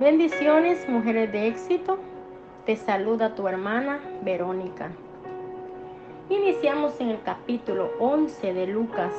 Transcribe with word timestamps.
Bendiciones, 0.00 0.88
mujeres 0.88 1.30
de 1.30 1.48
éxito. 1.48 1.98
Te 2.64 2.74
saluda 2.74 3.34
tu 3.34 3.46
hermana 3.46 4.00
Verónica. 4.22 4.90
Iniciamos 6.30 6.98
en 7.02 7.10
el 7.10 7.22
capítulo 7.22 7.90
11 7.98 8.54
de 8.54 8.66
Lucas. 8.66 9.12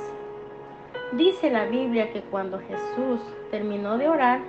Dice 1.11 1.51
la 1.51 1.65
Biblia 1.65 2.11
que 2.11 2.21
cuando 2.21 2.57
Jesús 2.57 3.21
terminó 3.51 3.99
de 3.99 4.09
orar, 4.09 4.39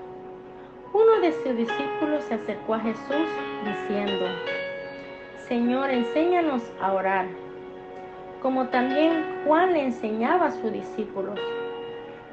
uno 0.94 1.20
de 1.20 1.32
sus 1.32 1.54
discípulos 1.54 2.24
se 2.24 2.36
acercó 2.36 2.76
a 2.76 2.80
Jesús 2.80 3.28
diciendo, 3.66 4.24
Señor, 5.46 5.90
enséñanos 5.90 6.62
a 6.80 6.94
orar, 6.94 7.26
como 8.40 8.68
también 8.68 9.22
Juan 9.44 9.74
le 9.74 9.84
enseñaba 9.84 10.46
a 10.46 10.52
sus 10.52 10.72
discípulos. 10.72 11.38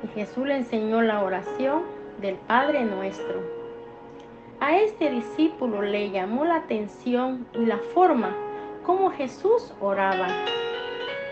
Y 0.06 0.08
Jesús 0.18 0.48
le 0.48 0.56
enseñó 0.56 1.02
la 1.02 1.22
oración 1.22 1.82
del 2.22 2.36
Padre 2.48 2.86
nuestro. 2.86 3.59
A 4.62 4.78
este 4.78 5.10
discípulo 5.10 5.82
le 5.82 6.10
llamó 6.10 6.44
la 6.44 6.58
atención 6.58 7.48
y 7.54 7.66
la 7.66 7.78
forma 7.94 8.36
como 8.86 9.10
Jesús 9.12 9.74
oraba. 9.80 10.28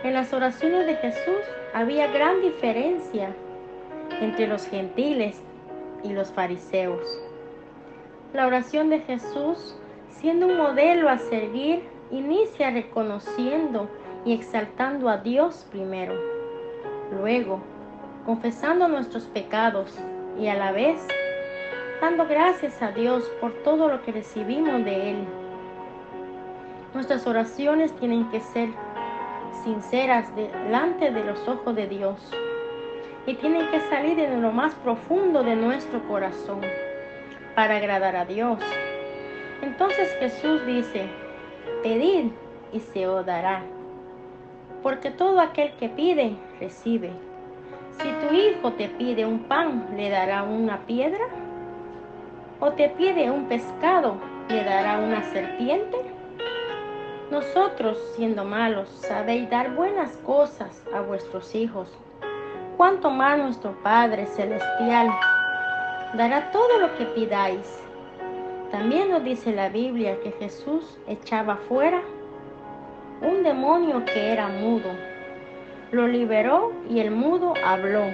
En 0.04 0.14
las 0.14 0.32
oraciones 0.32 0.86
de 0.86 0.96
Jesús 0.96 1.44
había 1.74 2.08
gran 2.08 2.42
diferencia 2.42 3.36
entre 4.22 4.48
los 4.48 4.66
gentiles 4.68 5.42
y 6.04 6.14
los 6.14 6.32
fariseos. 6.32 7.22
La 8.34 8.48
oración 8.48 8.90
de 8.90 9.00
Jesús, 9.00 9.76
siendo 10.10 10.48
un 10.48 10.56
modelo 10.56 11.10
a 11.10 11.18
seguir, 11.18 11.84
inicia 12.12 12.72
reconociendo 12.72 13.90
y 14.24 14.34
exaltando 14.34 15.10
a 15.10 15.18
Dios 15.18 15.68
primero. 15.70 16.14
Luego, 17.12 17.60
confesando 18.26 18.88
nuestros 18.88 19.26
pecados 19.26 19.94
y 20.40 20.48
a 20.48 20.56
la 20.56 20.72
vez 20.72 21.06
dando 22.02 22.28
gracias 22.28 22.82
a 22.82 22.92
Dios 22.92 23.24
por 23.42 23.54
todo 23.64 23.88
lo 23.88 24.02
que 24.04 24.12
recibimos 24.12 24.84
de 24.86 25.12
Él. 25.12 25.18
Nuestras 26.94 27.26
oraciones 27.26 27.92
tienen 27.98 28.30
que 28.30 28.40
ser 28.40 28.70
sinceras 29.64 30.34
delante 30.36 31.12
de 31.12 31.24
los 31.24 31.48
ojos 31.48 31.76
de 31.76 31.88
Dios 31.88 32.32
y 33.26 33.34
tienen 33.36 33.70
que 33.72 33.80
salir 33.90 34.16
de 34.16 34.38
lo 34.38 34.52
más 34.52 34.74
profundo 34.76 35.44
de 35.44 35.56
nuestro 35.56 36.02
corazón 36.08 36.62
para 37.56 37.78
agradar 37.78 38.16
a 38.16 38.26
Dios. 38.26 38.60
Entonces 39.62 40.16
Jesús 40.20 40.66
dice, 40.66 41.08
pedid 41.84 42.32
y 42.72 42.80
se 42.80 43.08
os 43.08 43.26
dará, 43.26 43.64
porque 44.84 45.10
todo 45.10 45.40
aquel 45.40 45.74
que 45.74 45.90
pide, 45.90 46.36
recibe. 46.60 47.12
Si 48.00 48.10
tu 48.28 48.34
hijo 48.34 48.72
te 48.74 48.88
pide 48.90 49.26
un 49.26 49.40
pan, 49.40 49.88
¿le 49.98 50.10
dará 50.10 50.44
una 50.44 50.86
piedra? 50.86 51.26
O 52.60 52.72
te 52.72 52.90
pide 52.90 53.30
un 53.30 53.46
pescado, 53.46 54.18
¿le 54.50 54.64
dará 54.64 55.00
una 55.00 55.24
serpiente? 55.24 55.98
Nosotros, 57.30 57.98
siendo 58.16 58.46
malos, 58.46 58.90
sabéis 58.90 59.50
dar 59.50 59.76
buenas 59.76 60.16
cosas 60.18 60.84
a 60.94 61.02
vuestros 61.02 61.54
hijos. 61.54 61.90
Cuanto 62.78 63.10
más 63.10 63.38
nuestro 63.38 63.72
Padre 63.84 64.26
Celestial 64.28 65.10
dará 66.14 66.52
todo 66.52 66.80
lo 66.80 66.96
que 66.98 67.06
pidáis. 67.06 67.84
También 68.72 69.10
nos 69.10 69.24
dice 69.24 69.54
la 69.54 69.70
Biblia 69.70 70.20
que 70.22 70.32
Jesús 70.32 70.98
echaba 71.08 71.58
fuera 71.68 72.02
un 73.22 73.44
demonio 73.44 74.06
que 74.06 74.32
era 74.32 74.48
mudo. 74.48 74.90
Lo 75.92 76.08
liberó 76.08 76.74
y 76.90 77.00
el 77.00 77.12
mudo 77.12 77.54
habló. 77.66 78.06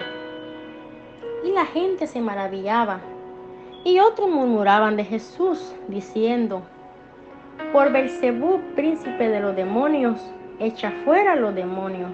Y 1.43 1.51
la 1.51 1.65
gente 1.65 2.07
se 2.07 2.21
maravillaba 2.21 2.99
y 3.83 3.99
otros 3.99 4.29
murmuraban 4.29 4.95
de 4.95 5.03
Jesús, 5.03 5.73
diciendo, 5.87 6.61
por 7.71 7.91
Belcebú, 7.91 8.61
príncipe 8.75 9.27
de 9.27 9.39
los 9.39 9.55
demonios, 9.55 10.21
echa 10.59 10.91
fuera 11.03 11.35
los 11.35 11.53
demonios. 11.53 12.11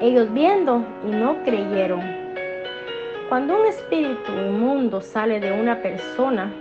Ellos 0.00 0.32
viendo 0.32 0.84
y 1.06 1.10
no 1.10 1.42
creyeron. 1.44 2.02
Cuando 3.28 3.60
un 3.60 3.66
espíritu 3.66 4.32
inmundo 4.32 5.00
sale 5.00 5.40
de 5.40 5.52
una 5.52 5.82
persona, 5.82 6.52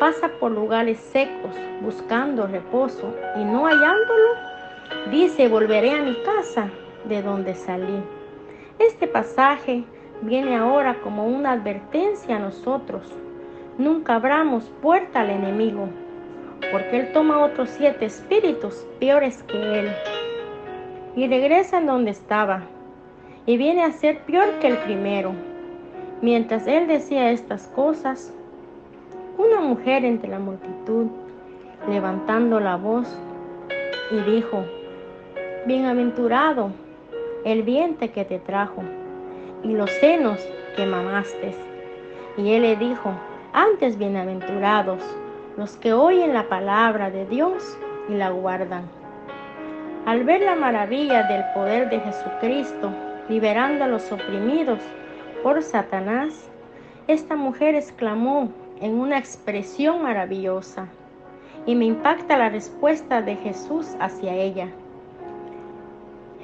pasa 0.00 0.28
por 0.40 0.52
lugares 0.52 0.98
secos 0.98 1.54
buscando 1.82 2.46
reposo 2.46 3.14
y 3.36 3.44
no 3.44 3.66
hallándolo, 3.66 4.28
dice, 5.10 5.48
volveré 5.48 5.92
a 5.92 6.02
mi 6.02 6.16
casa 6.22 6.68
de 7.04 7.22
donde 7.22 7.54
salí. 7.54 8.02
Este 8.78 9.06
pasaje 9.06 9.84
viene 10.22 10.56
ahora 10.56 10.94
como 11.02 11.26
una 11.26 11.52
advertencia 11.52 12.36
a 12.36 12.40
nosotros 12.40 13.02
nunca 13.78 14.16
abramos 14.16 14.64
puerta 14.82 15.20
al 15.20 15.30
enemigo, 15.30 15.88
porque 16.70 17.00
él 17.00 17.12
toma 17.12 17.38
otros 17.38 17.70
siete 17.70 18.04
espíritus 18.04 18.86
peores 18.98 19.42
que 19.44 19.80
él 19.80 19.88
y 21.16 21.26
regresa 21.26 21.78
en 21.78 21.86
donde 21.86 22.10
estaba 22.10 22.62
y 23.46 23.56
viene 23.56 23.82
a 23.82 23.92
ser 23.92 24.20
peor 24.20 24.58
que 24.60 24.68
el 24.68 24.78
primero. 24.78 25.32
Mientras 26.20 26.66
él 26.66 26.86
decía 26.86 27.30
estas 27.30 27.66
cosas, 27.68 28.32
una 29.38 29.60
mujer 29.60 30.04
entre 30.04 30.28
la 30.28 30.38
multitud, 30.38 31.06
levantando 31.88 32.60
la 32.60 32.76
voz, 32.76 33.18
y 34.10 34.30
dijo, 34.30 34.64
Bienaventurado 35.66 36.70
el 37.44 37.62
vientre 37.62 38.10
que 38.10 38.24
te 38.24 38.38
trajo 38.38 38.82
y 39.62 39.72
los 39.72 39.90
senos 39.90 40.38
que 40.76 40.86
mamaste. 40.86 41.54
Y 42.36 42.52
él 42.52 42.62
le 42.62 42.76
dijo, 42.76 43.12
antes 43.58 43.98
bienaventurados 43.98 45.02
los 45.56 45.76
que 45.78 45.92
oyen 45.92 46.32
la 46.32 46.48
palabra 46.48 47.10
de 47.10 47.26
Dios 47.26 47.76
y 48.08 48.14
la 48.14 48.30
guardan. 48.30 48.84
Al 50.06 50.22
ver 50.22 50.42
la 50.42 50.54
maravilla 50.54 51.24
del 51.24 51.42
poder 51.54 51.90
de 51.90 51.98
Jesucristo 51.98 52.92
liberando 53.28 53.82
a 53.82 53.88
los 53.88 54.12
oprimidos 54.12 54.78
por 55.42 55.60
Satanás, 55.60 56.48
esta 57.08 57.34
mujer 57.34 57.74
exclamó 57.74 58.52
en 58.80 58.94
una 58.94 59.18
expresión 59.18 60.04
maravillosa 60.04 60.86
y 61.66 61.74
me 61.74 61.86
impacta 61.86 62.38
la 62.38 62.50
respuesta 62.50 63.22
de 63.22 63.34
Jesús 63.34 63.96
hacia 63.98 64.36
ella. 64.36 64.68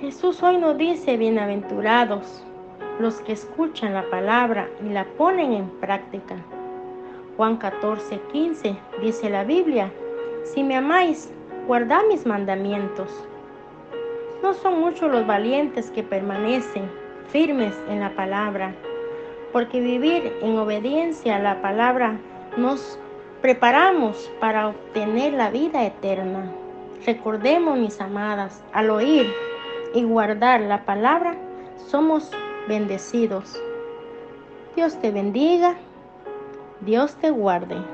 Jesús 0.00 0.42
hoy 0.42 0.58
nos 0.58 0.76
dice, 0.76 1.16
bienaventurados 1.16 2.44
los 2.98 3.20
que 3.20 3.34
escuchan 3.34 3.94
la 3.94 4.10
palabra 4.10 4.68
y 4.84 4.88
la 4.88 5.04
ponen 5.16 5.52
en 5.52 5.70
práctica. 5.78 6.34
Juan 7.36 7.56
14, 7.56 8.20
15 8.30 8.76
dice 9.02 9.28
la 9.28 9.42
Biblia, 9.42 9.90
si 10.44 10.62
me 10.62 10.76
amáis, 10.76 11.32
guardad 11.66 12.02
mis 12.08 12.24
mandamientos. 12.26 13.10
No 14.40 14.54
son 14.54 14.78
muchos 14.78 15.10
los 15.10 15.26
valientes 15.26 15.90
que 15.90 16.04
permanecen 16.04 16.88
firmes 17.28 17.74
en 17.88 17.98
la 17.98 18.10
palabra, 18.14 18.72
porque 19.52 19.80
vivir 19.80 20.32
en 20.42 20.56
obediencia 20.58 21.36
a 21.36 21.40
la 21.40 21.60
palabra 21.60 22.20
nos 22.56 23.00
preparamos 23.42 24.30
para 24.38 24.68
obtener 24.68 25.32
la 25.32 25.50
vida 25.50 25.84
eterna. 25.84 26.52
Recordemos, 27.04 27.76
mis 27.76 28.00
amadas, 28.00 28.62
al 28.72 28.90
oír 28.90 29.26
y 29.92 30.04
guardar 30.04 30.60
la 30.60 30.84
palabra, 30.84 31.34
somos 31.88 32.30
bendecidos. 32.68 33.60
Dios 34.76 34.96
te 35.00 35.10
bendiga 35.10 35.74
Dios 36.84 37.16
te 37.16 37.30
guarde. 37.30 37.93